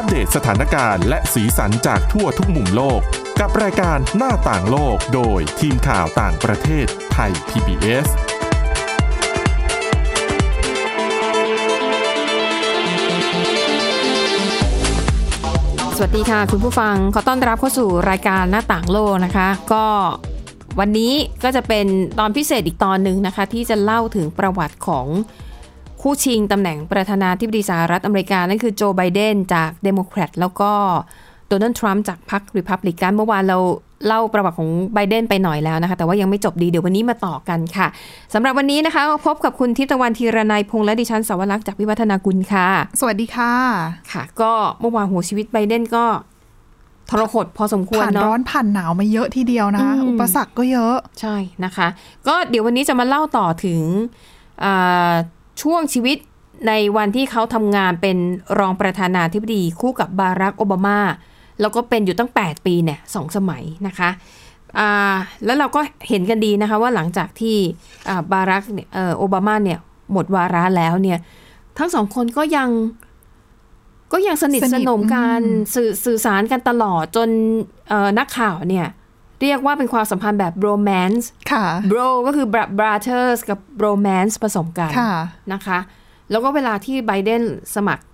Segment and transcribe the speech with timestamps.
[0.00, 3.00] อัปเดตสถานการณ์และสีสันจากทั่วทุกมุมโลก
[3.40, 8.06] กับรายการหน้าต่างโลกโดยทีมข่าวต่างประเทศไทย PBS
[15.96, 19.86] สวัสดีค่ะ คุณผู้ฟังขอต้อนรับเข้าสู่รายการหน้าต่างโลกนะคะ ก็
[20.78, 21.12] วันนี้
[21.44, 21.86] ก็จะเป็น
[22.18, 25.06] ตอนพิเศษอีกตอนหนึ่งนะคะ ที่จะเล่าถึงประวัติของ
[26.02, 30.70] คู่ชิงตำแหน่งประธานาธิบดีสหรัฐอเมริกา นั่นคือโจไบเดนจากเดโมแครตแล้วก็
[31.48, 33.58] โดนัลด์ทรัมป์จากพรรคริพับลิกันเมื่อวานเรา
[34.06, 37.86] เล่าประวัติของไบเดนไปหน่อยแล้วนะคะ แต่ว่ายังไม่จบดีเดี๋ยววันนี้มาต่อกันค่ะ
[38.34, 42.68] สำหรับวันนี้นะคะพบกับคุณทิพย์ตะวันธีรนัยพงษ์และดิฉันสาวรักษ์จากวิวัฒนากุลค่ะ
[43.00, 43.52] สวัสดีค่ะ
[44.12, 46.04] ค่ะ ก็เมื่อวานหัวชีวิตไบเดนก็
[47.08, 51.88] ทรหดพอสมควรผ่านเนาะร้อนผ่านหนาวมาเยอะทีเดียวนะคะอืมอุปสรรคก็เยอะใช่นะคะ
[52.26, 53.82] ก็เดี๋ยววันนี้จะมาเล่าต่อถึง
[54.64, 55.12] อ่า
[55.62, 56.18] ช่วงชีวิต
[56.68, 58.16] ในวันที่เขาทำงานเป็น
[58.58, 60.98] รองประธานาธิบดีคู่กับบารักโอบามา
[61.60, 64.10] แล้วก็เป็นอยู่ตั้ง 8 ปีเนี่ยสองสมัยนะคะ
[64.78, 67.56] อ่าแล้วเราก็เห็นกันดีนะคะว่าหลังจากที่
[68.08, 69.78] อ่าบารักเนี่ยเอ่อโอบามาเนี่ย
[70.12, 71.18] หมดวาระแล้วเนี่ย
[71.78, 72.68] ทั้งสองคนก็ยัง
[74.12, 77.28] ก็ยังสนิทสสนิทนมกันอืมสื่อสื่อสารกันตลอดจน
[77.88, 78.86] เอ่อนักข่าวเนี่ย
[79.42, 85.12] เรียกว่าเป็นความสัมพันธ์แบบ romance ค่ะ bro ก็คือ bra- brothers กับ romance ผสมกันค่ะ
[85.52, 85.78] นะคะ
[86.30, 87.42] แล้วก็เวลาที่ไบเดน
[87.74, 88.04] สมัคร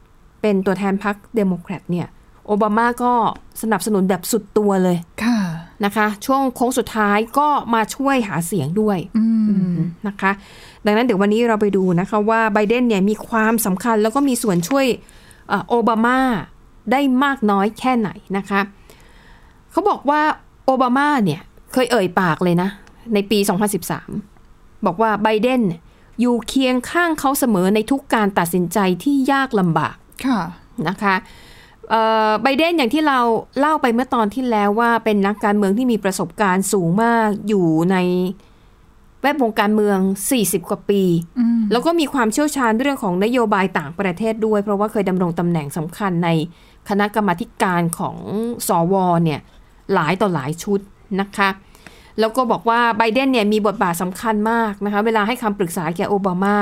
[0.41, 2.09] เป็นตัวแทนพรรคเดโมแครตเนี่ย
[2.47, 3.13] โอบามาก็
[3.63, 5.39] สนับสนุนแบบสุดตัวเลยค่ะ
[5.85, 9.27] นะคะ ช่วงโค้งสุดท้ายก็มาช่วยหาเสียงด้วยอื
[9.75, 9.77] ม
[10.09, 10.33] นะคะ
[10.85, 14.87] ดังนั้นเดี๋ยววันนี้เราไปดูนะคะว่าไบเดนเนี่ยมีความสำคัญแล้วก็มีส่วนช่วย
[15.49, 16.19] เอ่อโอบามา
[16.93, 18.61] ได้มากน้อยแค่ไหนนะคะ
[19.71, 20.21] เขาบอกว่า
[20.67, 21.41] โอบามาเนี่ย
[21.73, 22.69] เคยเอ่ยปากเลยนะ
[23.15, 23.39] ในปี
[24.13, 25.81] 2013 บอกว่าไบเดนเนี่ย
[26.21, 30.41] อยู่เคียงข้างเขาเสมอในทุกการตัดสินใจที่ยากลำบากค่ะ
[30.89, 31.15] นะคะ
[31.91, 33.21] เอ่อไบเดนอย่างที่เรา
[33.59, 37.97] เล่าไปเมื่อตอนที่แล้วว่าเป็นนักการเมืองที่มีประสบการณ์สูงมากอยู่ใน
[39.21, 39.99] แวดวงการเมือง
[40.35, 41.03] 40 กว่าปี
[41.39, 46.29] อืมแล้วก็มีความเชี่ยวชาญเรื่องของนโยบายต่างประเทศด้วย เพราะว่าเคยดำรงตำแหน่งสำคัญใน
[46.89, 48.17] คณะกรรมาธิการของ
[48.69, 49.41] สอวเนี่ย
[49.95, 50.81] หลายต่อหลายชุด
[51.21, 51.49] นะคะ
[52.21, 56.57] แล้วก็บอกว่าไบเดนเนี่ยมีบทบาทสำคัญมากนะคะ เวลาให้คำปรึกษาแก่โอบามา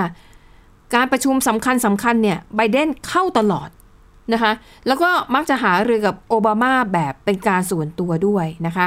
[0.94, 3.69] การประชุมสำคัญสำคัญเนี่ยไบเดนเข้าตลอด
[4.32, 4.53] นะคะ
[4.87, 8.87] แล้วก็มักจะหาเรือกับโอบามาแบบเป็นการส่วนตัวด้วยนะคะ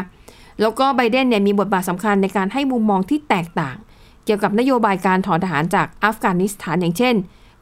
[0.62, 3.78] แล้วก็ไบเดนเนี่ยมีบทบาทสำคัญในการให้มุมมองที่แตกต่าง
[4.26, 7.16] เกี่ยวกับนโยบายการถอนทหารจากอัฟกานิสถานอย่างเช่น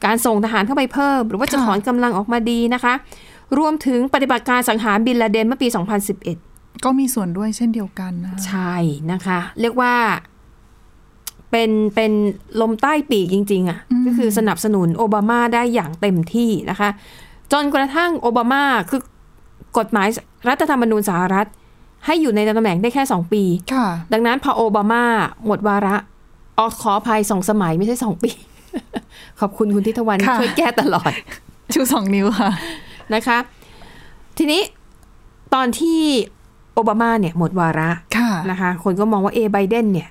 [0.06, 2.94] การส่งทหารเข้าไปเพิ่ม หรือว่าจะค่ะถอนกำลังออกมาดีนะคะ
[3.58, 5.68] รวมถึงปฏิบัติการสังหารบินลาเดนเมื่อปี
[6.12, 6.53] 2011
[6.84, 8.74] ก็มีส่วนด้วยเช่นเดียวกันนะใช่
[9.12, 9.94] นะคะ เรียกว่า
[11.52, 12.12] เป็นเป็น
[12.62, 16.90] ลมใต้ปีกจริง ๆอะ่ะก็คือสนับสนุนโอบามาได้อย่างเต็มที่นะคะ
[17.52, 19.02] จนกระทั่งโอบามาคือ
[19.78, 20.08] กฎหมาย
[20.50, 21.48] รัฐธรรมนูญสหรัฐ
[22.06, 25.04] ให้อยู่ในตำแหน่งได้แค่2ปีค่ะดังนั้นพอโอบามา
[25.46, 25.96] หมดวาระ
[26.58, 28.32] ออขออภัยสองสมัยไม่ใช่สองปี
[29.40, 31.12] ขอบคุณคุณทิทวันค่ะช่วยแก้ตลอด
[31.74, 32.52] ชูสองนิ้วค่ะ
[33.16, 33.38] นะคะ
[34.38, 34.62] ทีนี้
[35.54, 36.02] ตอนที่
[36.76, 40.10] โอบามาเนี่ยหมดวาระค่ะนะคะ คนก็มองว่าเอไบเดนเนี่ย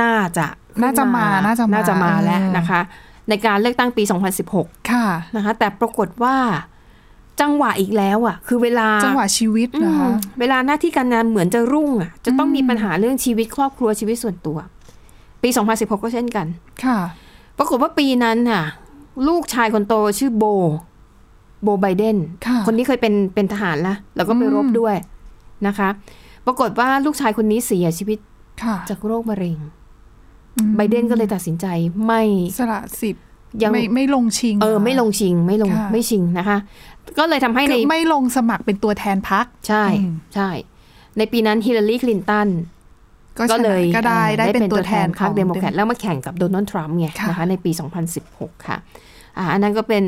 [0.00, 0.46] น่าจะ
[0.82, 2.80] น่าจะมาน่าจะมาน่าจะมาแล้วเออนะคะ
[3.28, 4.02] ในการเลือกตั้งปี
[4.46, 5.06] 2016 ค่ะ
[5.36, 6.36] นะคะ แต่ปรากฏว่า
[7.40, 10.08] จังหวะอีกแล้วอะ คือเวลาจังหวะชีวิตอืนะมคะ
[10.40, 14.58] เวลาหน้าที่การงานเหมือนจะรุ่งอะ จะต้องมีปัญหาเรื่องชีวิตครอบครัวชีวิตส่วนตัว
[15.42, 16.46] ปี 2016 ก็เช่นกัน
[16.84, 16.98] ค่ะ
[17.58, 18.62] ปรากฏว่าปีนั้นค่ะ
[19.28, 20.44] ลูกชายคนโตชื่อโบ
[21.62, 22.16] โบไบเดน
[22.46, 24.96] ค่ะคนนี้เคยเป็นเป็นทหารละแล้วก็ไปรบอืมด้วย
[25.68, 25.88] นะคะ
[26.46, 28.18] ปรากฏว่าลูกชายคนนี้เสียชีวิต
[28.62, 29.58] ค่ะจากโรคมะเร็ง
[30.56, 31.66] อืมไบเดนก็เลยตัดสินใจ
[32.06, 32.22] ไม่
[32.58, 33.24] สละสิทธิ์
[33.62, 36.58] ยังไม่ไม่ลงชิง เออหรไม่ลงชิง ไม่ลงค่ะไม่ชิงนะคะ
[37.18, 40.50] ก็เลยทำให้ในคือไม่ลงสมัครเป็นตัวแทนพักใช่อืมใช่
[41.18, 42.48] ในปีนั้นฮิลลารีคลินตัน
[43.38, 47.70] ก็ก็ชนะเลยก็ได้อ่อได้เป็นตัวแทนพรรคของเดโมแครตแล้วมาแข่งกับโดนัลด์ทรัมป์ไงค่ะนะคะในปี
[48.18, 48.78] 2016 ค่ะ
[49.38, 50.02] อ่าอันนั้นก็เป็น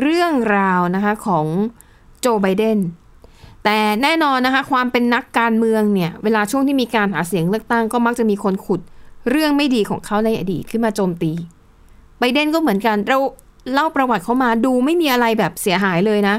[0.00, 1.46] เรื่องราวนะคะของ
[2.20, 2.78] โจไบเดน
[3.64, 8.80] แต่แน่นอนนะคะ ความเป็นนักการเมืองเนี่ย เวลาช่วงที่มีการหาเสียงเลือกตั้งก็มักจะมีคนขุด
[9.30, 11.32] เรื่องไม่ดีของเขาในอดีตขึ้นมาโจมตี
[12.18, 13.18] ไบเดนก็เหมือนกันเรา
[13.72, 16.36] เล่าประวัติเขามาดูไม่มีอะไรแบบเสียหายเลยนะ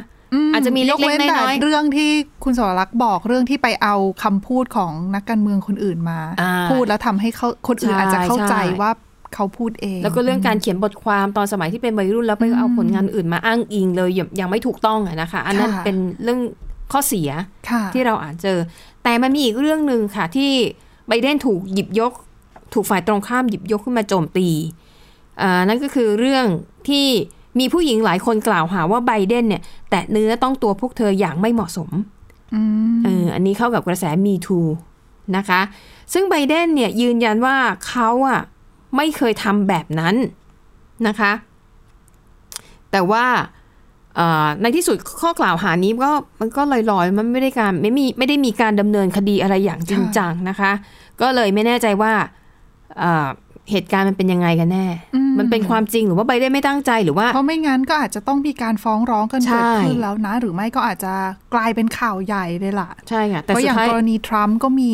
[0.49, 2.09] มอาจจะมีเล็กๆยว้แต่น้อยๆเรื่องที่
[2.43, 8.91] คุณสวรักษ์บอกเรื่องที่ไปเอาคำพูดของนักการเมืองคนอื่นมาอ่าพูดแล้วทำให้เขาคนอื่นใช่อาจจะเข้าใจใช่ว่า
[9.35, 16.39] เขาพูดเอง แล้วก็เรื่องการเขียนบทความตอนสมัยที่เป็นวัยรุ่นแล้วไปเอาผลงานอื่นมาอ้างอิงเลยยังยังไม่ถูกต้องอะนะคะ อันนั้นเป็นเรื่อง
[16.91, 17.29] ข้อเสีย
[17.69, 18.57] ค่ะที่เราอ่านเจอ
[19.03, 20.51] แต่มันมีอีกเรื่องหนึ่งค่ะ ที่
[21.07, 22.13] ไบเดนถูกหยิบยก
[22.73, 24.47] ถูกฝ่ายตรงข้ามหยิบยกขึ้นมาโจมตี
[25.41, 26.45] อ่านั่นก็คือเรื่อง
[26.89, 27.07] ที่
[27.59, 31.91] มีผู้หญิงหลายคนกล่าวหาว่าไบเดนเนี่ย แตะเนื้อต้องตัวพวกเธออย่างไม่เหมาะสม
[32.55, 32.61] อื
[32.95, 34.59] มเอออันนี้เข้ากับกระแสมีทู
[35.37, 35.61] นะคะ
[36.13, 38.41] ซึ่งไบเดนเนี่ยยืนยันว่าเขาอะ
[38.95, 40.15] ไม่เคยทำแบบนั้น
[41.07, 41.31] นะคะ
[42.91, 43.54] แต่ว่าเอ่อ
[44.61, 50.71] ในที่สุดข้อกล่าวหานี้ก็มันก็ลอยๆ มันไม่ได้การไม่มีไม่ได้มีการดำเนินคดีอะไรอย่างจริงจังนะคะ
[51.21, 52.13] ก็เลยไม่แน่ใจว่า
[52.99, 53.27] เอ่อ
[53.71, 54.85] เหตุการณ์มันเป็นยังไงกันแน่
[55.15, 61.13] อืมมันเป็นความจริงหรือว่าไบเดนไม่ตั้งใจหรือว่า เพราะไม่งั้นก็อาจจะต้องมีการฟ้องร้องกันใช่เกิดขึ้นแล้วนะ หรือไม่ก็อาจจะ
[61.53, 64.91] กลายเป็นข่าวใหญ่เลยล่ะ ใช่ค่ะ แต่เพราะสุอดย่างท้ายกรณีทรัมป์ก็มี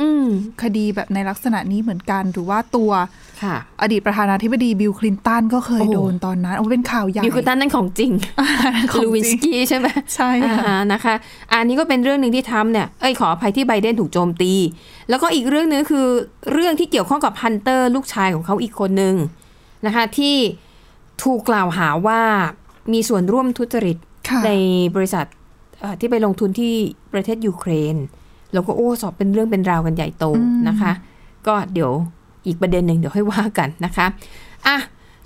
[0.00, 0.24] อืม
[0.62, 3.23] คดีแบบในลักษณะนี้เหมือนกัน หรือว่าตัวค่ะ
[3.82, 8.12] อดีตประธานาธิบดีบิลคลินตันก็เคยโอ้โดนตอนนั้นโอ้เป็นข่าวใหญ่บิลคุตันนั่นของจริง
[8.92, 11.14] ของลูวินจสริงกี้ใช่ไหมใช่อ่าค่ะฮะนะคะ
[11.52, 14.52] อันนี้ก็เป็นเรื่องหนึ่งที่ทำเนี่ยเอ้ยขออภัยที่ไบเดนถูกโจมตี
[15.08, 16.06] แล้วก็อีกเรื่องหนึงคือ
[16.52, 19.14] เรื่องที่เกี่ยวข้องกับฮันเตอร์ลูกชายของเขาอีกคนหนึ่ง
[19.86, 20.36] นะคะที่
[21.24, 22.20] ถูกกล่าวหาว่า
[22.92, 23.96] มีส่วนร่วมทุจริต
[24.28, 24.50] ค่ะใน
[24.96, 25.24] บริษัท
[25.80, 26.72] เอ่อที่ไปลงทุนที่
[27.12, 27.96] ประเทศยูเครน
[28.52, 30.24] แล้วก็โอ้สอบเป็นเรื่องเป็นราวกันใหญ่โต
[30.68, 30.92] นะคะ
[31.46, 31.92] ก็เดี๋ยว
[32.46, 34.06] อีกประเด็นหนึ่งเดี๋ยวให้ว่ากันนะคะ
[34.66, 34.76] อะ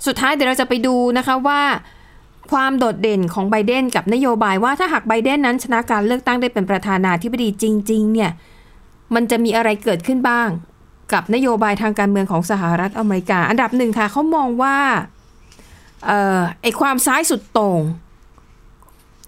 [0.05, 1.61] สุดท้ายเดี๋ยวเราจะไปดูนะคะว่า
[2.51, 8.31] ความโดดเด่นของไบเดนกับนโยบายว่าถ้าหากไบเดนนั้นชนะการเลือกตั้งได้เป็นประธานาธิบดีจริง ๆ เนี่ย
[9.15, 10.49] มันจะมีอะไรเกิดขึ้นบ้าง
[11.13, 14.77] กับนโยบายทางการเมืองของสหรัฐอเมริกา อันดับหนึ่งค่ะเขามองว่า
[16.05, 17.81] เอ่อไอความซ้ายสุดโต่ง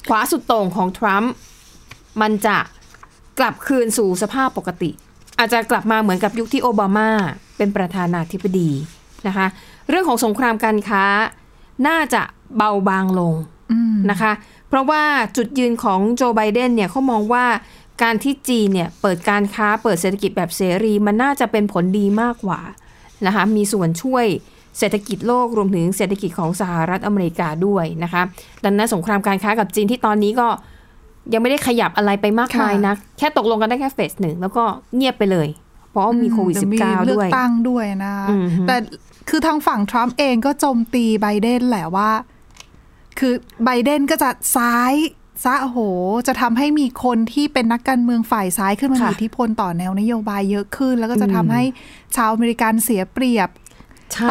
[0.10, 1.34] ขวาสุดโต่งของทรัมป์
[2.22, 2.58] มันจะ
[3.40, 4.92] กลับคืนสู่สภาพปกติ
[5.40, 7.10] อาจจะกลับมาเหมือนกับยุคที่โอบามา
[7.58, 8.70] เป็นประธานาธิบดี
[9.28, 9.48] นะคะ
[9.90, 11.04] เรื่องของสงครามการค้า
[11.88, 12.22] น่าจะ
[12.58, 13.34] เบาบางลง
[13.72, 14.32] อืมนะคะ
[14.70, 15.04] เพราะว่า
[15.38, 17.46] จุดยืนของโจไบเดนเนี่ยเขามองว่า
[18.04, 22.60] การที่จีนเนี่ยเปิดการค้าเปิดเศรษฐกิจแบบเสรีมันน่าจะเป็นผลดีมากกว่า
[23.26, 24.26] นะคะมีส่วนช่วย
[24.78, 28.22] เศรษฐกิจโลกรวมถึงเศรษฐกิจของสหรัฐอเมริกาด้วยนะคะ
[28.64, 30.48] ดังนั้นสงครามการค้ากับจีนที่ตอนนี้ก็
[31.34, 34.64] ยังไม่ได้ขยับอะไรไปมากมายนะแค่ตกลงกันได้แค่ phase หนึ่งแล้วก็
[34.96, 35.48] เงียบไปเลย
[35.92, 38.76] เพราะว่ามีโควิด-19 ด้วย เดี๋ย วเลือกตั้งด้วยนะอืมฮึแต่
[39.30, 42.10] คือทางฝั่งทรัมป์เองก็โจมตีไบเดนแหละว่า
[43.20, 43.34] คือ
[43.66, 44.94] ไบเดนก็จะซ้าย
[45.44, 45.80] ซะโอ้โห
[46.28, 51.64] จะทำให้มีคนที่เป็นนักการเมืองฝ่ายซ้ายขึ้นมามีค่ะอิทธิพลต่อแนวนโยบายเยอะขึ้น แล้วก็จะอืมทำให้
[52.16, 53.71] ชาวอเมริกันเสียเปรียบใช่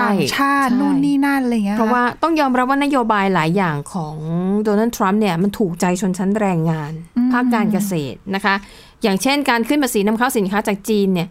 [0.01, 4.17] ต่างชาติใช่นู่นนี่นั่นอะไรเงี้ยเพราะว่าต้องยอมรับว่านโยบายหลายอย่างของ
[4.65, 6.93] โดนัลด์ทรัมป์เนี่ยมันถูกใจชนชั้นแรงงาน
[7.33, 8.55] ภาคการเกษตรนะคะ
[9.03, 11.29] อย่างเช่นการขึ้นภาษีนำเข้าสินค้าจากจีนเนี่ย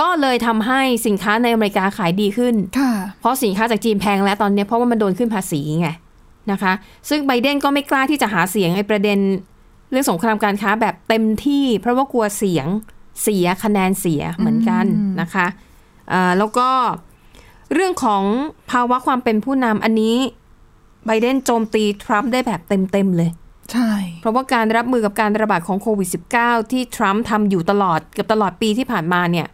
[0.00, 5.88] ก็เลยทำให้สินค้าในอเมริกาขายดีขึ้นค่ะเพราะสินค้าจากจีนแพงแล้วตอนเนี้ยเพราะว่ามันโดนขึ้นภาษีไง
[6.52, 6.72] นะคะ
[7.08, 9.18] ซึ่งไบเดนก็ไม่กล้าที่จะหาเสียงไอ้ประเด็น
[9.90, 12.66] เรื่องสงครามการค้าแบบเต็มที่ เพราะว่ากลัวเสียง
[13.22, 14.84] เสียคะแนนเสียเหมือนกัน
[15.20, 15.46] นะคะ
[16.10, 16.68] เอ่อแล้วก็
[17.72, 18.22] เรื่องของ
[18.70, 20.16] ภาวะความเป็นผู้นำอันนี้
[21.06, 23.30] ไบเดนโจมตีทรัมป์ได้แบบเต็ม ๆ เลย
[23.72, 26.08] ใช่ เพราะว่าการรับมือกับการระบาดของโควิด
[26.40, 29.46] -19 ที่ทรัมป์ทำอยู่ตลอดเกือบตลอดปีที่ผ่านมาเนี่ย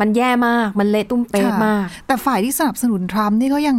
[0.00, 3.78] มันแย่มากมันเละตุ้มเป๊ะค่ะมาก แต่ฝ่ายที่สนับสนุนทรัมป์นี่ก็ยัง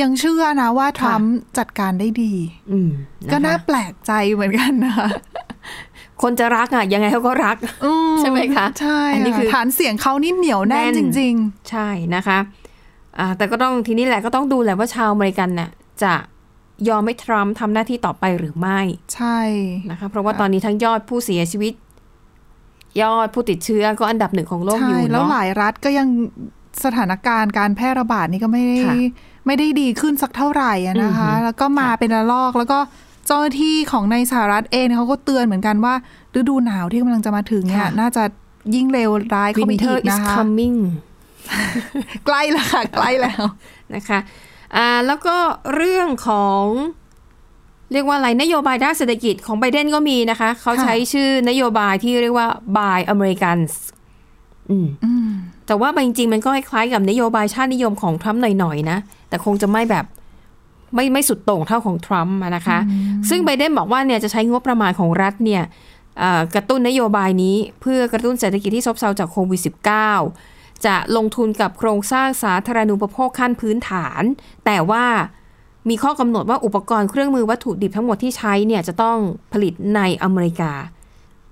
[0.00, 2.32] ยังเชื่อนะว่าทรัมป์จัดการได้ดี
[2.70, 5.08] อืมะคะก็น่าแปลกใจเหมือนกันนะคะ
[6.22, 11.34] คนจะรักอะยังไงเขาก็รักอืใช่ไหมคะ ใช่ อันนี้ค่ะคือฐานเสียงเขานี่เหนียวแน่นแน่นจริง
[11.70, 12.38] ใช่นะคะ
[13.18, 15.70] อ่าแต่ก็ต้องทีนี้แหละก็ต้องดูแหละว่าชาวอเมริกันน่ะ
[16.02, 16.12] จะ
[16.88, 19.38] ยอมให้ทรัมป์ทำหน้าที่ต่อไปหรือไม่ๆใช่
[19.90, 21.72] นะคะเพราะว่าตอนนี้ทั้งยอดผู้เสียชีวิต
[23.02, 26.08] ยอดผู้ติดเชื้อก็อันดับหนึ่งของโลกใช่อยู่แล้วเนาะหลายรัฐก็ยัง
[26.84, 28.94] สถานการณ์การแพร่ระบาดนี่ก็ไม่ได้ค่ะ
[29.46, 32.78] ไม่ได้ดีขึ้นสักเท่าไหร่อะนะคะอือฮึแล้วก็มาค่ะเป็นระลอกแล้วก็
[33.26, 35.94] เจ้าหน้าที่ของในสหรัฐเองเนี่ยเขาก็เตือนเหมือนกันว่า
[36.38, 38.22] ฤดูหนาวที่กำลังจะมาถึงเนี่ยน่าจะ
[38.74, 40.78] ยิ่งเร็วร้ายเข้าไปอี Winter ก is นะคะ coming
[42.26, 43.44] ใกล้แล้วค่ะ ใกล้แล้ว
[43.94, 44.18] นะคะ
[44.76, 45.36] อ่าแล้วก็
[45.74, 46.64] เรื่องของ
[47.92, 53.72] เรียกว่าอะไรนโยบายด้านเศรษฐกิจของไบเดนก็มีนะคะ เขาค่ะใช้ชื่อนโยบายที่เรียกว่า Buy Americans
[54.70, 55.30] อืมอืม
[55.66, 58.98] แต่ว่าจริงๆ มันก็คล้ายๆกับนโยบายชาตินิยมของทรัมป์หน่อยๆนะ
[59.28, 60.04] แต่คงจะไม่แบบ
[60.94, 62.78] ไม่ไม่สุดโต่งเท่าของทรัมป์อะนะคะ
[63.28, 65.62] ซึ่งไบเดนบอกว่าเนี่ยจะใช้งบประมาณของรัฐเนี่ย
[66.18, 70.55] เอ่อกระตุ้นนโยบายนี้เพื่อกระตุ้นเศรษฐกิจที่ซบเซาจากโควิด -19
[70.86, 74.22] จะลงทุนกับโครงสร้างสาธารณูปโภคขั้นพื้นฐาน
[74.66, 75.04] แต่ว่า
[75.88, 79.18] มีข้อกำหนดว่าอุปกรณ์เครื่องมือวัตถุดิบทั้งหมดที่ใช้เนี่ยจะต้อง
[79.52, 80.72] ผลิตในอเมริกา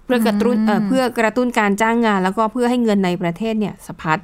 [0.05, 4.19] เพื่อกระตุ้นเอ่อเพื่อกระตุ้นการจ้างงาน แล้วก็เพื่อให้เงินในประเทศเนี่ยสะพัด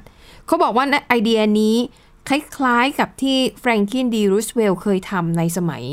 [0.45, 1.75] เขาบอกว่าไอเดียนี้
[2.27, 5.83] คล้ายๆกับที่แฟรงคินดีรูสเวลล์เคยทำในสมัย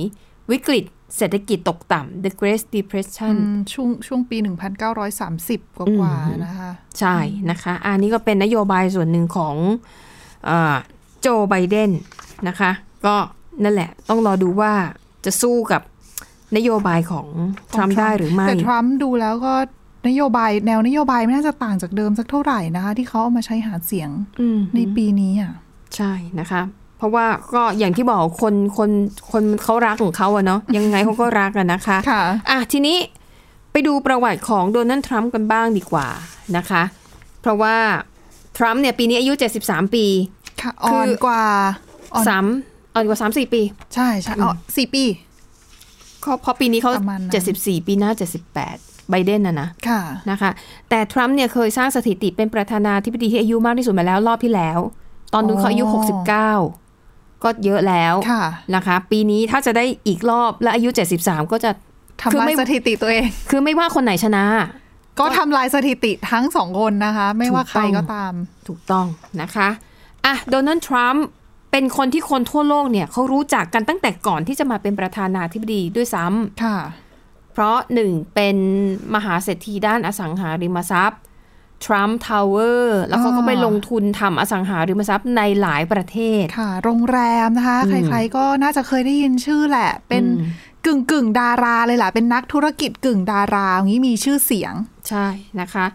[0.50, 0.84] วิกฤต
[1.16, 4.36] เศรษฐกิจตกต่ำ The Great Depression อืมช่วงช่วงปี
[5.08, 7.16] 1930 กว่าๆนะคะ ใช่
[7.50, 9.54] นะคะ อันนี้ก็เป็นนโยบายส่วนหนึ่งของ
[10.46, 10.76] เออ
[11.20, 11.90] โจไบเดน
[12.48, 12.70] นะคะ
[13.06, 13.16] ก็
[13.64, 14.72] นั่นแหละต้องรอดูว่า
[15.24, 15.82] จะสู้กับ
[16.56, 17.26] นโยบายของ
[17.72, 19.54] ทรัมป์ได้หรือไม่ แต่ทรัมป์ดูแล้วก็
[20.08, 24.10] นโยบายแนวนโยบายไม่น่าจะต่างจากเดิมสักเท่าไหร่นะคะ ที่เขาเอามาใช้หาเสียง
[24.40, 25.52] อืมในปีนี้อะ
[25.96, 26.62] ใช่นะคะ
[26.98, 28.90] เพราะว่าก็อย่างที่บอกคนคน
[29.32, 32.96] คนเขารักของเขาอะเนาะยังไงเขาก็รักอะนะคะค่ะอะทีนี้
[33.72, 36.06] ไปดูประวัติของโดนัลด์ทรัมป์กันบ้างดีกว่า
[36.56, 36.82] นะคะ
[37.40, 37.76] เพราะว่า
[38.58, 39.32] ทรัมป์เนี่ยปีนี้อายุ
[39.64, 40.04] 73 ปี
[40.62, 41.42] ค่ะคืออ่อนกว่า
[42.14, 42.44] อ่อนสาม
[42.94, 43.62] อ่อนกว่า3 4ปี
[43.94, 45.04] ใช่ใช่อ๋อสี่ปี
[46.22, 48.10] เขาเพราะปีนี้เขาประมาณนั้น74ปีหน้า
[48.60, 50.00] 78ไบเดนนะนะค่ะ
[50.30, 50.50] นะคะ
[50.88, 54.78] แต่ทรัมป์เนี่ยเคยสร้างสถิติเป็นประธานาธิบดีที่อายุมากที่สุดมาแล้วรอบที่แล้ว
[55.34, 56.46] ตอนนู้นเขาอายุอ๋อ69ก็
[57.64, 60.88] เยอะแล้วค่ะนะคะ ปีนี้ถ้าจะได้อีกรอบและอายุ
[61.20, 61.70] 73 ก็จะ
[62.32, 64.44] คือทำลายไม่สถิติตัวเอง คือไม่ว่าคนไหนชนะ
[65.20, 68.32] ก็ทำลายสถิติทั้งสองคนนะคะ ไม่ว่าใครก็ตาม
[68.68, 69.06] ถูกต้อง
[69.40, 69.68] นะคะ
[70.26, 71.26] อะโดนัลด์ทรัมป์
[71.72, 76.78] เป็นคนที่คนทั่วโลกเนี่ยเขารู้จักกันตั้งแต่ก่อนที่จะมาเป็นประธานาธิบดีด้วยซ้ำค่ะ
[77.52, 78.56] เพราะหนึ่งเป็น
[79.14, 81.20] มหาเศรษฐีด้านอสังหาริมทรัพย์
[81.84, 94.74] ทรัมป์ทาวเวอร์แล้วเขาก็อ่าไปลงทุนทำอสังหาริมทรัพย์ในหลายประเทศค่ะ โรงแรมนะคะอืมใครๆก็น่าจะเคยได้ยินชื่อแหละ เป็นอืมกึ่งกึ่งๆดาราเลยแหละเป็นนักธุรกิจกึ่งดาราอย่างนี้มีชื่อเสียง
[95.08, 95.26] ใช่
[95.60, 95.86] นะคะ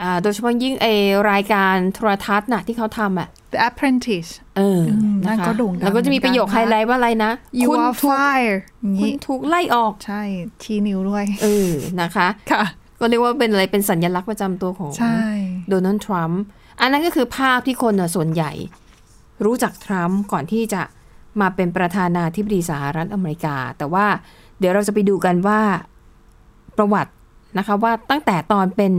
[0.00, 0.86] อ่าโดยเฉพาะยิ่งเอ
[1.32, 4.82] รายการโทรทัศน์น่ะที่เขาทำอะ The Apprentice เออ
[5.14, 10.22] มนะนั่นคะก็โด่งดังแล้วก็จะมีประโยคเหมืไฮอนกันนะไลท์ว่าอะไรนะ You คุณ are ถูก fire อย่างคุณนี้ถูกไล่ออก ใช่
[10.62, 12.64] ชี้นิ้วด้วย เออ นะคะ ค่ะ
[13.00, 15.20] ก็เรียกว่าเป็นอะไรเป็นสัญลักษณ์ประจำตัวของใช่
[15.68, 16.40] โดนัลด์ทรัมป์
[16.80, 18.52] อันนั้นก็คือภาพที่คนน่ะส่วนใหญ่
[19.44, 20.82] รู้จักทรัมป์ก่อนที่จะ
[21.40, 24.06] มาเป็นประธานาธิบดีสหรัฐอเมริกา แต่ว่า
[24.58, 25.60] เดี๋ยวเราจะไปดูกันว่า
[26.76, 27.12] ประวัติ
[27.58, 28.92] นะคะว่าตั้งแต่ตอนเป็น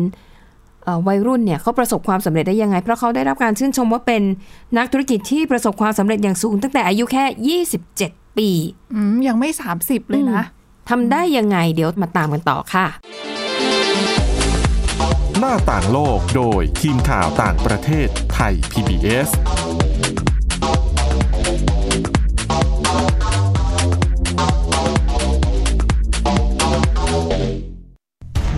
[0.83, 4.21] เอ่อวัยรุ่นเนี่ยเขาประสบความสำเร็จได้ยังไง เพราะเขาได้รับการชื่นชมว่าเป็น
[4.77, 8.49] นักธุรกิจที่ประสบความสำเร็จอย่างสูง ตั้งแต่อายุแค่ 27 ปี
[8.93, 9.49] อืมยังไม่
[9.81, 10.41] 30 เลยนะ
[10.89, 12.85] ทำได้ยังไงเดี๋ยวมาตามกันต่อค่ะ
[15.39, 19.29] หน้าต่างโลกโดยทีมข่าวต่างประเทศไทย PBS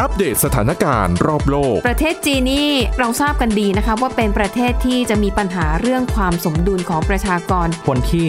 [0.00, 8.28] อัปเดตสถานการณ์รอบโลก ประเทศจีนนี่เราทราบกันดีนะคะว่าเป็นประเทศที่จะมีปัญหาเรื่องความสมดุลของประชากร คนที่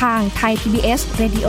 [0.00, 1.48] ทางไทย PBS Radio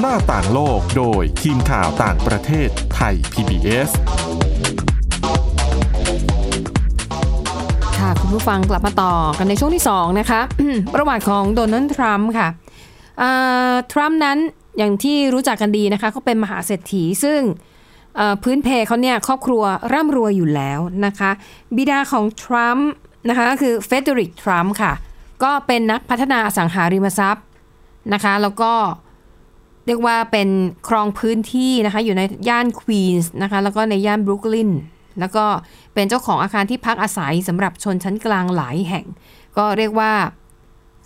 [0.00, 3.90] หน้าาต่างโลกโดยทีมข่าวต่างประเทศไทย PBS
[7.98, 10.40] ค่ะ คุณผู้ฟังกลับมาต่อกันในช่วงที่ 2 นะคะ
[10.94, 12.48] ประวัติของโดนัลด์ทรัมป์ค่ะ
[13.22, 14.38] อ่าทรัมป์นั้น
[14.78, 17.60] อย่างที่รู้จักกันดีนะคะเขาเป็นมหาเศรษฐีซึ่งเอ่อ
[18.42, 21.30] พื้นเพเขาเนี่ยครอบครัวร่ำรวยอยู่แล้วนะคะ
[21.76, 22.90] บิดาของทรัมป์
[23.28, 24.92] นะคะก็คือเฟเดริกทรัมป์ค่ะ
[25.44, 27.46] ก็เป็นนักพัฒนาอสังหาริมทรัพย์
[28.12, 28.72] นะคะ แล้วก็
[29.86, 30.48] เรียกว่าเป็น
[30.88, 34.70] ครองพื้นที่นะคะ อยู่ในย่านควีนส์นะคะ แล้วก็ในย่านบรุกลิน
[35.20, 35.44] แล้วก็
[35.94, 39.06] เป็นเจ้าของอาคารที่พักอาศัยสำหรับชนชั้นกลางหลายแห่ง
[39.56, 40.12] ก็เรียกว่า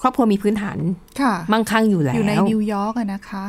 [0.01, 0.79] ครอบครัวมีพื้นฐาน
[1.21, 3.45] ค่ะมั่งคั่งอยู่แล้ว อยู่ในนิวยอร์กอะนะคะ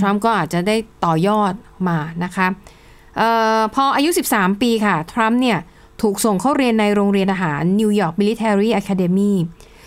[0.00, 1.52] ทรัมป์ก็อาจจะได้ต่อยอด
[1.88, 3.22] มานะคะเอ
[3.58, 5.58] อพออายุ 13 ปีค่ะ ทรัมป์เนี่ย
[6.02, 9.32] ถูกส่งเข้าเรียนในโรงเรียนทหารนิวยอร์กมิลิเ a รีอะคาเดมี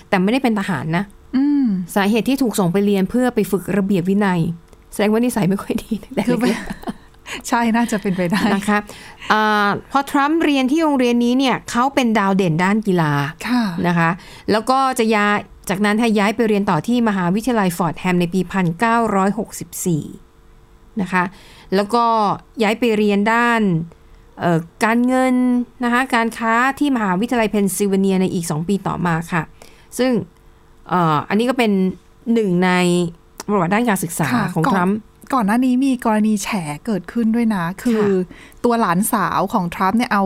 [0.10, 1.04] แต่ไม่ได้เป็นทหารนะ
[1.36, 4.42] อืมสาเหตุที่ถูกส่งไปเรียนเพื่อไปฝึกระเบียบวินัย
[4.94, 6.62] แสดงว่านิสัยไม่ค่อยดีตั้งแต่คือไปเล็ก
[7.48, 8.78] ใช่น่าจะเป็นไปได้ๆนะคะ
[9.32, 13.12] อาพอทรัมป์เรียนที่โรงเรียนนี้เนี่ยเขาเป็นดาวเด่นด้านกีฬา
[13.48, 14.10] ค่ะนะคะ
[14.52, 15.38] แล้วก็จะย้าย
[15.70, 18.42] จากนั้นให้ย้ายไปเรียนต่อที่มหาวิทยาลัยฟอร์ดแฮมในปี
[20.06, 21.24] 1964 นะคะ
[21.76, 22.06] แล้วก็
[22.62, 23.62] ย้ายไปเรียนด้าน
[24.40, 25.36] เอ่อการเงิน
[25.84, 29.44] นะคะการค้าที่มหาวิทยาลัยเพนซิลเวเนียในอีก 2 ปีต่อมาค่ะ
[29.98, 30.12] ซึ่ง
[30.90, 31.72] เอ่ออันนี้ก็เป็น
[32.34, 32.72] หนึ่งใน
[33.50, 34.98] ประวัติด้านการศึกษาค่ะของก่อนทรัมป์
[35.34, 36.50] ก่อนหน้านี้มีกรณีแฉ
[36.86, 38.06] เกิดขึ้นด้วยนะ คือ
[38.64, 40.26] ตัวหลานสาวของทรัมป์เนี่ยเอา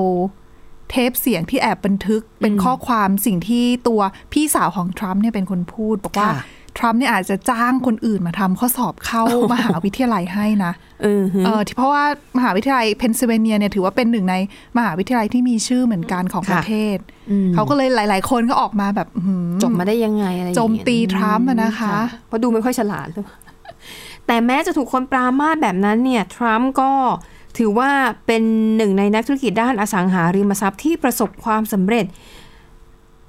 [0.90, 4.02] เทปเสียงที่แอบบันทึกเป็นข้อความสิ่งที่ตัว
[4.34, 6.44] พี่สาวของทรัมป์เนี่ยเป็นคนพูดบอกว่าค่ะ
[6.78, 12.04] ทรัมป์เนี่ยอาจจะจ้างคนอื่นมาทำข้อสอบเข้ามหาวิทยาลัยให้นะเออฮึเออที่เพราะว่า
[12.38, 14.36] มหาวิทยาลัยเพนซิลเวเนียเนี่ยถือว่าเป็นหนึ่งใน
[14.78, 16.98] มหาวิทยาลัยที่มีชื่อเหมือนกันของประเทศ
[17.46, 21.96] มเขาก็เลยหลาย ๆ คนก็ออกมาแบบอื้อหือจบมาได้ยังไงอะไรอย่างโจเงี้ยโจมตีทรัมป์อะนะคะ
[22.28, 23.38] เพราะดูไม่ค่อยฉลาดหรือเปล่า
[24.28, 26.92] แต่แม้จะถูกคนปรามาสแบบนั้นเนี่ยทรัมป์ก็
[27.58, 27.90] ถือว่า
[28.28, 28.44] เป็น
[28.78, 32.06] หนึ่งในนักธุรกิจด้านอสังหาริมทรัพย์ที่ประสบความสำเร็จ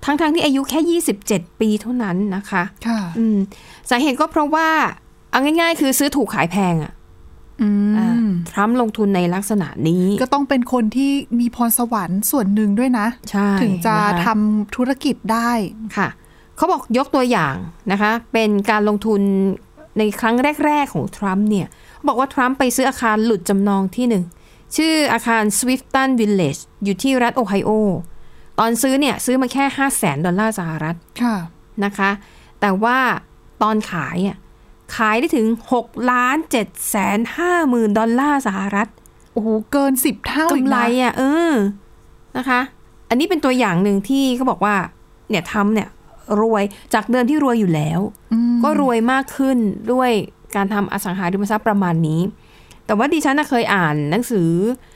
[0.07, 3.39] ทั้งๆที่อายุแค่ 27 ปีเท่านั้นนะคะค่ะอืม
[3.91, 4.69] สาเหตุก็เพราะว่า
[5.31, 6.93] เอาง่าย ๆ คือซื้อถูกขายแพงอะ
[7.63, 15.51] อือ่ามทรัมป์ลงทุนในลักษณะนี้ ก็ต้องเป็นคนที่มีพรสวรรค์ส่วนหนึ่งด้วยนะใช่ถึงจะนะคะทำธุรกิจได้
[15.97, 16.09] ค่ะ
[16.57, 17.55] เขาบอกยกตัวอย่าง
[17.93, 19.21] นะคะ เป็นการลงทุน
[19.99, 21.67] ในครั้งแรก ๆ ของทรัมป์เนี่ย
[22.07, 24.25] บอกว่าทรัมป์ไปซื้ออาคารหลุดจำนองที่หนึ่ง
[24.77, 27.71] ชื่ออาคาร Swifton Village อยู่ที่รัฐโอไฮโอ
[28.59, 31.37] ตอนซื้อเนี่ยซื้อมาแค่5 0 0แสนดอลลาร์สหรัฐค่ะ
[31.85, 32.11] นะคะ
[32.61, 32.99] แต่ว่า
[33.63, 34.37] ตอนขายอะ
[34.97, 35.47] ขายได้ถึง
[35.81, 38.89] 6ล้าน7แสน5หมื่นดอลลาร์สหรัฐ
[39.33, 41.55] โอ้โห เกินสิบเท่าอีกำกไรนะอะเออ
[42.37, 42.61] นะคะ
[43.09, 44.77] อันนี้เป็นตัวอย่างหนึ่งที่เขาบอกว่า
[45.31, 45.89] เนี่ยทำเนี่ย
[46.41, 46.65] รวย
[46.95, 48.01] จากเดิมที่รวยอยู่แล้ว
[48.33, 49.59] อืมก็รวยมากขึ้น
[49.93, 50.11] ด้วย
[50.57, 52.21] การทำอสังหาริมทรัพย์ประมาณนี้
[52.87, 54.96] แต่ว่าดิฉันน่ะเคยอ่านหนังสืออ่า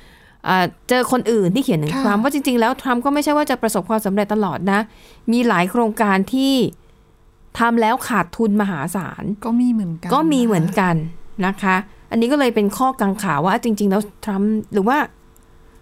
[0.89, 4.81] เจอคนอื่นที่เขียนถึงทรัมป์ว่าจริง ๆ แล้วทรัมป์ก็ไม่ใช่ว่าจะประสบความสำเร็จตลอดนะ
[5.33, 6.55] มีหลายโครงการที่
[7.59, 10.95] ทำแล้วขาดทุนมหาศาล ก็มีเหมือนกัน ก็มีเหมือนกัน
[11.47, 11.77] นะคะ
[12.11, 14.99] อันนี้ก็เลยเป็นข้อกังขาว่าจริง ๆ แล้วทรัมป์หรือว่า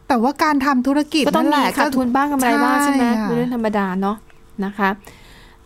[0.08, 4.16] แต่ว่าการทำธุรกิจก็ต้องนั่นแหมีละขาดทุนบ้างกำไรบ้างใช่ไหมค่ะเป็นเรื่องธรรมดาเนาะ
[4.64, 4.88] นะคะ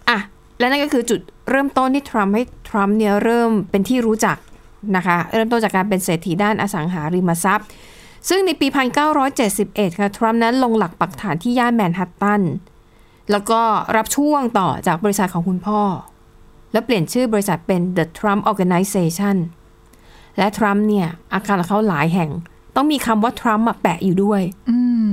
[0.08, 0.18] อะ
[0.58, 4.36] และนั่นก็คือจุดเริ่มต้นที่ทรัมป์ให้ทรัมป์เนี่ยเริ่มเป็นที่รู้จัก
[4.96, 7.68] นะคะ เริ่มต้นจากการเป็นเศรษฐีด้านอสังหาริมทรัพย์
[8.28, 8.66] ซึ่งในปี
[9.32, 12.42] 1971 ค่ะทรัมป์นั้นลงหลักปักฐานที่ย่านแมนฮัตตัน
[13.30, 13.60] แล้วก็
[13.96, 15.80] รับช่วงต่อจากบริษัทของคุณพ่อ
[16.72, 19.36] แล้วเปลี่ยนชื่อบริษัทเป็น The Trump Organization
[20.38, 22.30] และทรัมป์เนี่ย อาคารของเขาหลายแห่ง
[22.76, 25.10] ต้องมีคำว่าทรัมป์มาแปะอยู่ด้วยอืม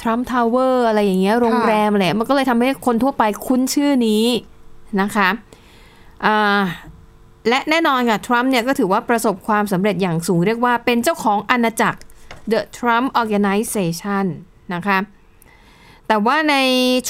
[0.00, 4.24] ทรัมป์ทาวเวอร์อะไรอย่างเงี้ยโรงแรมอะไรมันก็เลยทำให้คนทั่วไปคุ้นชื่อนี้
[5.00, 5.28] นะคะ
[6.24, 6.60] อ่า
[7.48, 11.98] และแน่นอนค่ะทรัมป์เนี่ยก็ถือว่าประสบความสำเร็จอย่างสูงเรียกว่าเป็นเจ้าของอาณาจักร
[12.52, 14.24] The Trump Organization
[14.74, 14.98] นะคะ
[16.08, 16.56] แต่ว่าใน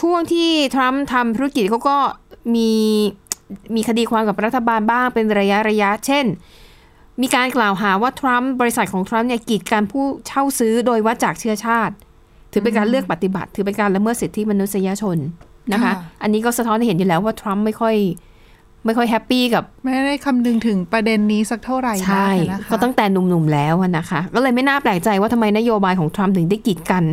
[0.00, 1.96] ช่วงที่ทรัมป์ทำธุรกิจเขาก็
[2.54, 2.70] มี
[3.74, 6.24] มีคดีความกับรัฐบาลบ้างเป็นระยะระยะ เช่น
[7.22, 11.94] มีการกล่าวหาว่าทรัมป์บริษัทของทรัมป์เนี่ยกีดการผู้เช่าซื้อโดยวัดจากเชื้อชาติ
[12.52, 15.18] ถือเป็นการเลือกปฏิบัติ ถือเป็นการละเมิดสิทธิมนุษยชน
[15.72, 17.94] นะคะค่ะอันนี้ก็สะท้อนให้เห็นอยู่แล้วว่าทรัมป์ไม่ค่อย
[18.84, 27.04] ไม่ค่อยแฮปปี้กับ ไม่ได้คำนึงถึงประเด็นนี้สักเท่าไหร่นักใช่นะคะก็ตั้งแต่หนุ่มๆแล้วอะนะคะ ก็เลยไม่น่าแปลกใจว่าทำไมนโยบายของทรัมป์ถึงได้กีดกัน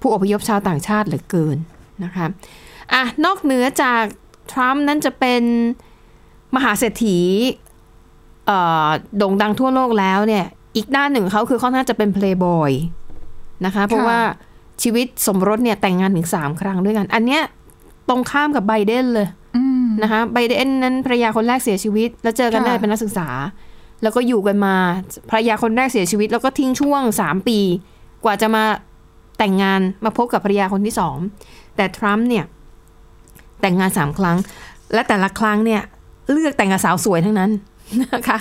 [0.00, 1.56] ผู้อพยพชาวต่างชาติเหลือเกิน
[2.04, 2.26] นะคะ
[2.92, 4.02] อะนอกเหนือจาก
[4.52, 5.42] ทรัมป์นั้นจะเป็น
[6.54, 7.18] มหาเศรษฐี
[8.46, 10.44] เอ่อโด่งดังทั่วโลกแล้วเนี่ย
[10.76, 12.72] อีกด้านหนึ่งของเขาคือค่อนข้างจะเป็นเพลย์บอย
[13.64, 14.18] นะคะเพราะว่า
[14.82, 17.42] ชีวิตสมรสเนี่ยแต่งงานถึงสามครั้งด้วยกัน อันเนี้ย
[18.08, 23.28] ตรงข้ามกับไบเดนเลย อืม นะคะไบเดนนั้นภรรยาคนแรกเสียชีวิต แล้วเจอกันค่ะได้เป็นนักศึกษา
[24.02, 24.74] แล้วก็อยู่กันมา
[25.30, 27.58] ภรรยาคนแรกเสียชีวิต แล้วก็ทิ้งช่วงสามปี
[28.24, 28.64] กว่าจะมา
[29.38, 31.16] แต่งงานมาพบกับภรรยาคนที่สอง
[31.76, 32.44] แต่ทรัมป์เนี่ย
[33.60, 34.36] แต่งงานสามครั้ง
[34.94, 35.82] และแต่ละครั้งเนี่ย
[36.32, 37.50] เลือกแต่งกับสาวสวยทั้งนั้น
[38.12, 38.38] นะคะ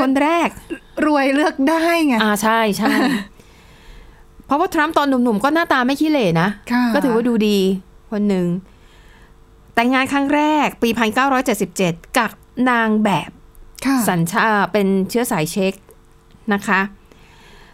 [0.00, 0.48] คนแรก
[1.06, 2.92] รวยเลือกได้ไงอ่าใช่ใช่
[4.46, 7.58] เพราะว่าทรัมป์ตอนหนุ่มๆก็หน้าตาไม่ขี้เหร่นะค่ะก็ถือว่าดูดี
[8.10, 8.46] คนหนึ่ง
[9.74, 10.88] แต่งงานครั้งแรกปี
[11.54, 12.30] 1977 กับ
[12.70, 13.30] นางแบบ
[13.86, 15.74] ค่ะสัญชาติเป็นเชื้อสายเช็ก
[16.54, 16.80] นะคะ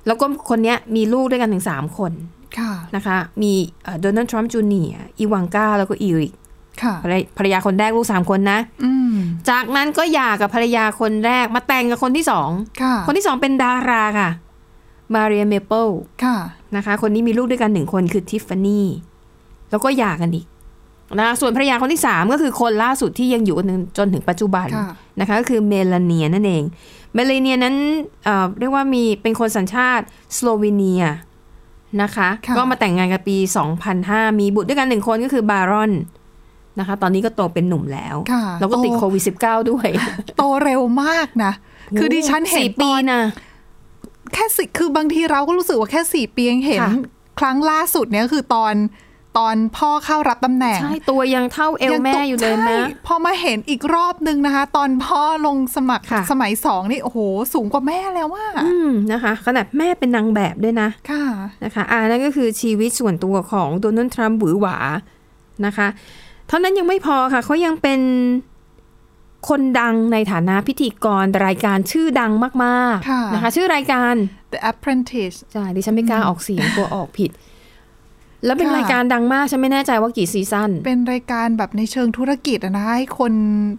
[0.07, 2.13] แล้วก็คนเนี้ยมีลูกด้วยกันถึงสามคน
[2.59, 3.53] ค่ะนะคะ มี
[4.01, 6.35] โดนัลด์ทรัมป์จูเนียร์อีวานกาแล้วก็อีริก
[6.83, 9.15] ค่ะภรรยภรรยาคนแรกลูกสามคนนะอืม
[9.51, 12.51] จากนั้นก็หย่ากับภรรยาคนแรกมาแต่งกับคนที่สอง
[12.83, 14.31] ค่ะคนที่สองเป็นดาราค่ะ
[15.15, 15.89] มาร์ลาเมเปิลส์
[16.25, 16.37] ค่ะ
[16.77, 18.87] นะคะ คนนี้มีลูกด้วยกันหนึ่งคนคือทิฟฟานี่
[19.71, 20.47] แล้วก็หย่ากันอีก
[21.15, 23.67] นะส่วนภรรยาคนที่สามก็คือคนล่าสุดที่ยังอยู่กัน
[23.99, 24.89] จนถึงปัจจุบันค่ะ
[25.21, 26.63] นะคะก็คือเมลาเนียนั่นเอง
[27.15, 27.75] เมลาเนียนั้น
[28.25, 30.05] เอ่อเรียกว่ามีเป็นคนสัญชาติ
[30.37, 31.05] สโลวีเนีย
[32.03, 33.37] นะคะค่ะก็มาแต่งงานกันปี
[33.89, 35.93] 2005 มีบุตรด้วยกันหนึ่งคนก็คือบารอน
[36.79, 39.89] นะคะ ตอนนี้ก็โตเป็นหนุ่มแล้วค่ะแล้วก็ติดโอ้โควิด -19 ด้วย
[40.37, 41.53] โตเร็วมากนะ
[41.99, 43.23] คือดิฉันเห็นสี่ตปีอนนะ
[44.33, 46.93] แค่สิคือบางทีเราก็รู้สึกว่าแค่สี่ปียังเห็นค่ะ
[47.41, 48.75] ครั้งล่าสุดเนี่ยคือตอน
[49.39, 57.19] ตอนพ่อเข้ารับตำแหน่ง ใช่ตัวยังเท่าเอวแม่อยู่เลยใช่นะพอมาเห็นอีกรอบนึงนะคะ ตอนพ่อลงสมัครค่ะสมัยสองนี่โอ้โห
[57.55, 61.25] สูงกว่าแม่แล้วว่าอืมนะคะขนาดแม่เป็นนางแบบด้วยนะค่ะ
[61.65, 64.77] นะคะอ่านั่นก็คือชีวิตส่วนตัวของโดนัลด์ทรัมป์หวือหวา
[65.67, 65.89] นะคะ
[66.49, 68.01] เท่านั้นยังไม่พอค่ะเขายังเป็น
[69.49, 72.33] คนดังในฐานะพิธีกรรายการชื่อดัง
[72.65, 74.15] มากค่ะๆนะคะ ชื่อรายการ
[74.53, 77.31] The Apprentice ใช่ดิฉันไม่กล้าออกเสียงกลัวออกผิด
[78.45, 83.33] แล้วเป็นค่ะรายการดังมาก ฉันไม่แน่ใจว่ากี่ซีซั่น เป็นรายการแบบในเชิงธุรกิจอะนะคะให้คน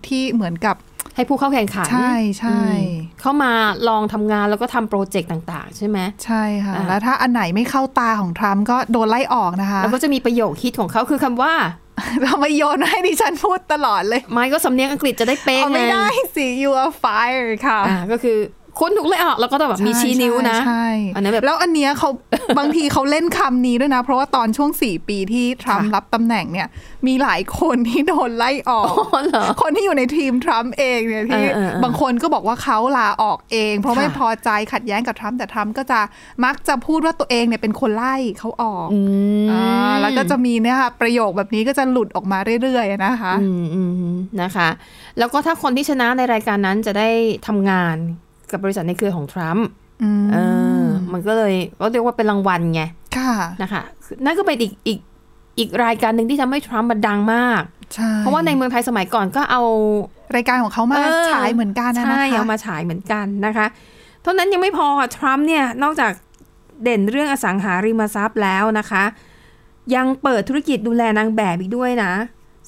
[0.08, 0.76] ที่เหมือนกับ
[1.16, 2.84] ให้ผู้เข้าแข่งขัน ใช่ใช่อืม
[3.22, 3.52] เข้ามา
[3.88, 11.54] ลองทำงานแล้วก็ทำโปรเจกต์ต่าง ๆ ใช่ไหมใช่ค่ะอ่าแล้วถ้าอันไหนไม่เข้าตาของทรัมป์ก็โดนไล่ออกนะคะ แล้วก็จะมีประโยคคิดของเขาคือคำว่า
[12.22, 18.38] เรามาโยนให้ดิฉันพูดตลอดเลย ไม่ก็สำเนียงอังกฤษจะได้เป๊ะเอาไงไม่ได้สิ you are fired ค่ะอ่าก็คือ
[18.80, 22.10] คุณถูกไล่ออกแล้วก็ต้องแบบมีชี้นิ้วนะใช่อันนั้นแบบแล้วอันเนี้ยเขา
[22.60, 26.68] บางทีเขาเล่นคำนี้ด้วยนะ เพราะว่าตอนช่วงสี่ปีที่ทรัมป์ค่ะรับตำแหน่งเนี่ย
[27.08, 36.00] มีหลายคนที่โดนไล่ออกอ๋อเหรอคนที่อยู่ในทีมทรัมป์เองเนี่ยที่เออเออเออบางคนก็บอกว่าเขาลาออกเอง เพราะค่ะไม่พอใจขัดแย้งกับทรัมป์แต่ทรัมป์ก็จะ
[36.46, 39.00] มักจะพูดว่าตัวเองเนี่ยเป็นคนไล่เขาออกอื
[39.46, 43.82] มอ่าแล้วก็จะมีเนี่ยค่ะประโยคแบบนี้ก็จะหลุดออกมาเรื่อยๆนะคะอืมอื
[44.12, 44.70] มนะคะ
[45.18, 47.10] แล้วก็ถ้าคนที่ชนะในรายการนั้นจะได้
[47.48, 47.98] ทำงาน
[48.52, 49.66] กับบริษัทในเครือของทรัมป์
[50.04, 50.38] อืมเอ
[50.84, 52.84] อมันก็เลยก็เรียกว่าเป็นรางวัลไง
[53.18, 55.00] ค่ะนะคะคือนั่นก็เป็นอีกอีก
[55.60, 57.62] อีกรายการหนึ่งที่ทำให้ทรัมป์มันดังมาก
[57.96, 59.62] ใช่เพราะว่าในเมืองไทยสมัยก่อนก็เอา
[60.36, 63.66] รายการของเขามาเออฉายเหมือนกันนะใช่นะคะเอามาฉายเหมือนกันนะคะ
[64.24, 66.12] เท่านั้นยังไม่พอค่ะทรัมป์เนี่ยนอกจาก
[66.84, 69.04] เด่นเรื่องอสังหาริมทรัพย์แล้วนะคะ
[69.96, 72.12] ยังเปิดธุรกิจดูแลนางแบบอีกด้วยนะ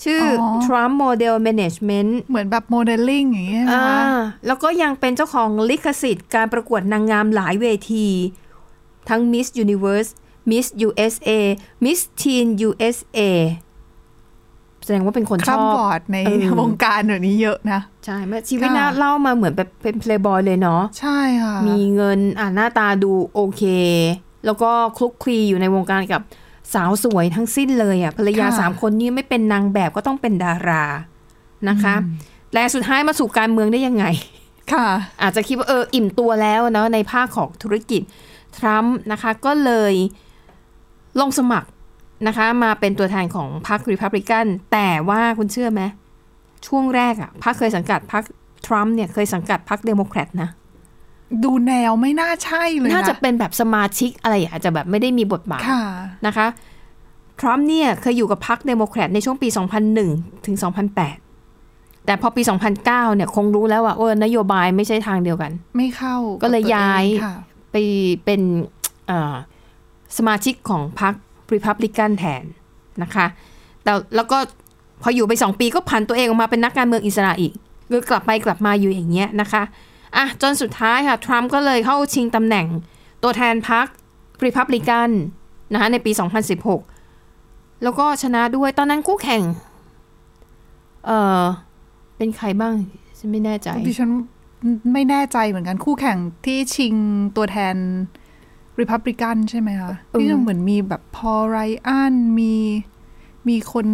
[0.04, 4.02] ชื่อออ Trump Model Management เหมือนแบบโมเดลลิ่งอย่างเงี้ยอ่านะคะ
[4.48, 8.08] แล้วก็ยังเป็นเจ้าของลิขสิทธิ์การประกวดนางงามหลายเวที
[9.10, 10.10] ทั้ง Miss Universe
[10.50, 11.30] Miss USA
[11.84, 13.20] Miss Teen USA
[14.84, 23.64] แสดงว่าเป็นคนชครัอบบบอร์ดในเออวงการเดี๋ยวนี้เยอะนะ ใช่แม่ชีวิตค่ะน่าเล่ามาเหมือนแบบเป็นเพลย์บอยเลยเนาะ ใช่ค่ะ มีเงินอ่าหน้าตาดูโอเค
[24.46, 26.22] แล้วก็คลุกคลีอยู่ในวงการกับ
[26.74, 30.84] สาวสวยทั้งสิ้นเลยอะภรรยาค่ะสามคนนี้ไม่เป็นนางแบบก็ต้องเป็นดารา
[31.70, 31.96] นะคะ
[32.54, 34.06] และสุดท้ายมาสู่การเมืองได้ยังไง
[34.74, 34.88] ค่ะ
[35.22, 38.02] อาจจะคิดว่าเอออิ่มตัวแล้วเนาะในภาคของธุรกิจ
[38.58, 39.94] ทรัมป์นะคะ ก็เลย
[41.20, 41.70] ลงสมัคร
[42.28, 45.82] นะคะ มาเป็นตัวแทนของพรรครีพับลิกัน แต่ว่าคุณเชื่อไหม
[46.68, 48.24] ช่วงแรกอะพรรคเคยสังกัดพรรค
[48.66, 50.50] ทรัมป์เนี่ยเคยสังกัดพรรคเดโมแครตนะ
[51.44, 55.84] ดูแนวไม่น่าใช่เลยน่าจะเป็นแบบสมาชิกอะไรอาจจะแบบไม่ได้มีบทบาทค่ะ
[56.28, 56.48] นะคะ
[57.40, 59.48] ทรัมป์เนี่ยเคยอยู่กับพรรคเดโมแครตในช่วงปี
[59.98, 60.56] 2001 ถึง
[61.32, 67.36] 2008 แต่พอปี 2009 เนี่ยคงรู้แล้วว่าเออนโยบายไม่ใช่ทางเดียวกัน ไม่เข้าก็เลยย้ายตัวเองค่ะ
[67.72, 67.76] ไป
[68.26, 68.42] เป็น
[69.08, 69.36] เอ่อ
[70.18, 71.14] สมาชิกของพรรค
[71.54, 72.44] รีพับลิกันแทน
[73.04, 73.26] นะคะ
[73.84, 74.38] แต่แล้วก็
[75.02, 77.54] พออยู่ไปสองปีก็ผันตัวเองออกมาเป็นนักการเมืองอิสระอีก
[77.90, 79.64] คือกลับไปกลับมาอยู่อย่างเงี้ยนะคะ
[80.16, 82.68] อะจนสุดท้ายค่ะ ทรัมป์ก็เลยเข้าชิงตำแหน่ง
[83.24, 83.88] ตัวแทนพรรค
[84.46, 85.10] รีพับลิกัน
[85.74, 86.12] นะคะในปี
[86.98, 89.44] 2016 แล้วก็ชนะด้วยตอนนั้นคู่แข่ง
[91.06, 91.44] เออ
[92.18, 92.74] เป็นใครบ้าง
[93.20, 94.10] ฉันไม่แน่ใจดิฉัน
[94.94, 96.94] ไม่แน่ใจเหมือนกันคู่แข่งที่ชิง
[97.36, 97.76] ตัวแทน
[98.80, 102.54] Republican ใช่ไหมคะเออที่เหมือนมีแบบพอไรอันมี
[103.48, 103.88] มีคน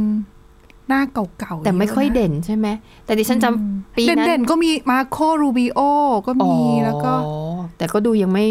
[0.90, 2.68] หน้าเก่าๆแต่ไม่ค่อยเยะนะเด่นใช่ไหม
[3.06, 5.80] แต่ดิฉันจำปีนั้นเด่นๆก็มีมาโครูบิโอ
[6.28, 7.14] ก็อ๋อมีแล้วก็
[7.78, 8.46] แต่ก็ดูยังไม่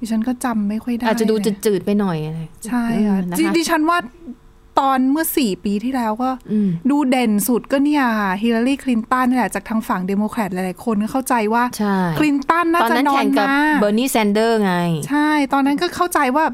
[0.00, 3.98] ดิฉันก็จำไม่ค่อยได้ อาจจะดูเลยจืดๆไปหน่อยอะไรใช่ค่ะอืมนะดิคะดิฉันว่า
[4.78, 14.74] ตอนเมื่อสี่ปีที่แล้วก็อืมดูเด่นสุดก็เนี่ยค่ะฮิลลารีคลินตันนี่แหละจากทางฝั่งเดโมแครตหลายๆคนก็เข้าใจว่าใช่คลินตันน่าตอนจะนั้นนอแข่นงกับมาเบอร์นีแซนเดอร์ไง
[15.08, 16.44] ใช่ ตอนนั้นก็เข้าใจว่า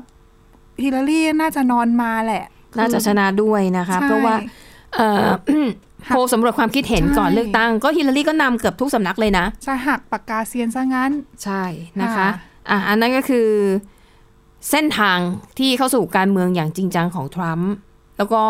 [0.83, 2.45] ฮิลลารีน่าจะนอนมาแหละ
[2.79, 4.63] น่าจะชนะด้วยนะคะใช่เพราะว่าเอ่อ
[6.09, 11.13] โพลสำรวจความคิดเห็นใช่ก่อนเลือกตั้ง ก็ฮิลลารีก็นำเกือบทุกสำนักเลยนะจะหักปากกาเซียนซะงั้น
[11.45, 11.63] ใช่
[12.03, 12.29] นะคะค่ะ
[12.71, 13.49] อะอันนั้นก็คือ
[14.71, 15.19] เส้นทาง
[15.59, 17.71] ที่เข้าสู่การเมืองอย่างจริงจังของทรัมป์
[18.19, 18.43] แล้วก็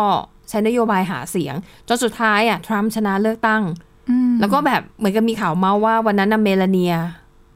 [0.49, 1.55] ใช้นโยบายหาเสียง
[1.87, 3.61] จนสุดท้ายอะทรัมป์ชนะเลือกตั้ง
[4.09, 6.95] อืมแล้วก็แบบเหมือนกับมีข่าวเมาส์ว่าวันนั้นน่ะเมลาเนีย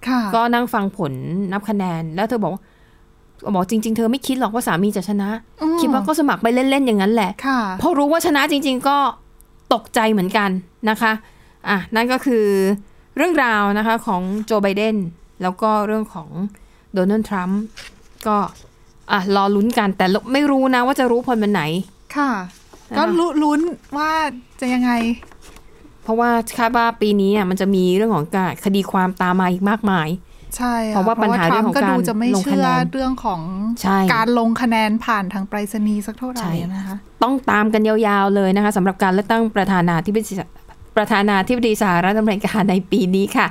[0.08, 1.14] ค่ะก็นั่งฟังผล
[1.52, 2.52] นับคะแนน แล้วเธอบอก
[3.56, 5.30] บอกจริง ๆ เธอไม่คิดหรอกว่าสามีจะชนะ
[5.62, 8.98] อืมคิดว่าก็สมัครไปเล่น ๆ อย่างนั้นแหละค่ะพอรู้ว่าชนะจริง ๆ ก็
[9.74, 10.50] ตกใจเหมือนกัน
[10.90, 11.12] นะคะ
[11.70, 12.46] อะนั่นก็คือ
[13.16, 14.96] เรื่องราวนะคะของโจไบเดน
[15.42, 16.30] แล้วก็เรื่องของ
[16.94, 17.62] โดนัลด์ทรัมป์
[18.28, 18.38] ก็
[19.12, 21.64] อะรอลุ้นกันแต่ไม่รู้นะว่าจะรู้ผลวันไหน
[22.18, 22.32] ค่ะ
[22.90, 23.60] นะคะก็ลุ้นลุ้น
[23.98, 24.12] ว่า
[24.60, 24.92] จะยังไง
[26.04, 30.08] เพราะว่าคาดว่าปีนี้อะมันจะมีเรื่องของการคดีความตามมาอีกมากมาย
[30.58, 33.42] ใช่ค่เพราะว่าปัญหาเรื่องของก็การดูจะไม่ลงคะเชื่แนอนเรื่องของ
[33.82, 40.34] ใช่การลงคะแนนผ่านทางไปรษณีย์สักเท่าไหร่ใช่นะคะต้องตามกันยาวๆเลยนะคะสำหรับการเลือกตั้งประธานาธิบดี
[40.98, 43.48] ประธานาธิบดีสหรัฐอเมริกาในปีนี้ค่ะ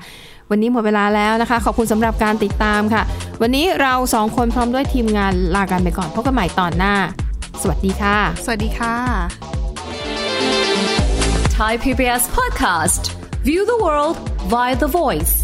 [0.50, 3.02] วันนี้หมดเวลาแล้วนะคะ ขอบคุณสำหรับการติดตามค่ะ
[3.42, 6.94] วันนี้เราสองคนพร้อมด้วยทีมงานลากันไปก่อนพบกันใหม่ตอนหน้า
[7.62, 8.94] สวัสดีค่ะ สวัสดีค่ะ
[11.58, 13.02] Thai PBS podcast.
[13.42, 15.34] View the world via the voice.